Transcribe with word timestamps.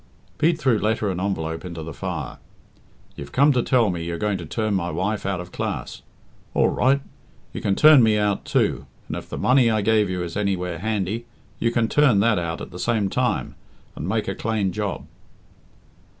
Pete 0.39 0.57
threw 0.57 0.79
letter 0.79 1.11
and 1.11 1.21
envelope 1.21 1.63
into 1.63 1.83
the 1.83 1.93
fire. 1.93 2.39
"You've 3.15 3.31
come 3.31 3.53
to 3.53 3.61
tell 3.61 3.91
me 3.91 4.03
you're 4.03 4.17
going 4.17 4.39
to 4.39 4.47
turn 4.47 4.73
my 4.73 4.89
wife 4.89 5.27
out 5.27 5.39
of 5.39 5.51
class. 5.51 6.01
All 6.55 6.69
right! 6.69 7.01
You 7.53 7.61
can 7.61 7.75
turn 7.75 8.01
me 8.01 8.17
out, 8.17 8.43
too, 8.43 8.87
and 9.07 9.15
if 9.15 9.29
the 9.29 9.37
money 9.37 9.69
I 9.69 9.81
gave 9.83 10.09
you 10.09 10.23
is 10.23 10.35
anywhere 10.35 10.79
handy, 10.79 11.27
you 11.59 11.69
can 11.69 11.87
turn 11.87 12.19
that 12.21 12.39
out 12.39 12.61
at 12.61 12.71
the 12.71 12.79
same 12.79 13.11
time 13.11 13.53
and 13.95 14.09
make 14.09 14.27
a 14.27 14.33
clane 14.33 14.71
job." 14.71 15.05